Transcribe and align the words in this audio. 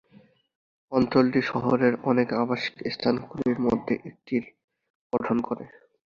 অঞ্চলটি 0.91 1.41
শহরের 1.51 1.93
অনেক 2.03 2.27
আবাসিক 2.35 2.75
স্থানগুলির 2.93 3.57
মধ্যে 3.59 3.93
একটির 4.09 4.43
গঠন 5.13 5.37
করে। 5.47 5.65